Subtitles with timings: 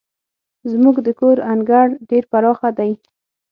[0.71, 2.91] زموږ د کور انګړ ډير پراخه دی.